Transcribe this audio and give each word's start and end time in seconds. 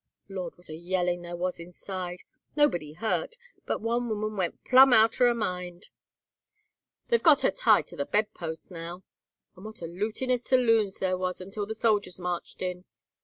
Lord! 0.27 0.57
what 0.57 0.67
a 0.67 0.73
yellin' 0.73 1.21
there 1.21 1.35
was 1.35 1.59
inside! 1.59 2.23
Nobody 2.55 2.93
hurt, 2.93 3.35
but 3.67 3.81
one 3.81 4.09
woman 4.09 4.35
went 4.35 4.63
plumb 4.65 4.93
out'r 4.93 5.27
her 5.27 5.35
mind. 5.35 5.89
They've 7.09 7.21
got 7.21 7.41
her 7.43 7.51
tied 7.51 7.85
to 7.85 7.95
the 7.95 8.07
bed 8.07 8.33
post 8.33 8.71
now. 8.71 9.03
And 9.55 9.63
what 9.63 9.83
a 9.83 9.85
lootin' 9.85 10.31
of 10.31 10.39
saloons 10.39 10.97
there 10.97 11.19
was 11.19 11.39
until 11.39 11.67
the 11.67 11.75
soldiers 11.75 12.19
marched 12.19 12.63
in! 12.63 12.85